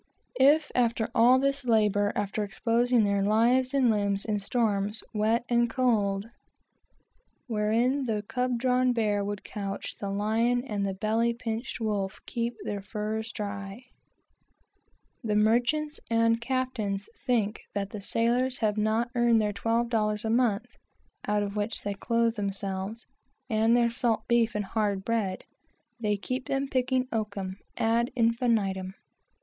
[0.39, 5.69] If, after all this labor after exposing their lives and limbs in storms, wet and
[5.69, 6.25] cold,
[7.45, 12.55] "Wherein the cub drawn bear would couch; The lion and the belly pinched wolf Keep
[12.63, 13.83] their fur dry;"
[15.23, 20.65] the merchants and captain think that they have not earned their twelve dollars a month,
[21.27, 23.05] (out of which they clothe themselves,)
[23.51, 25.43] and their salt beef and hard bread,
[25.99, 28.95] they keep them picking oakum ad infinitum.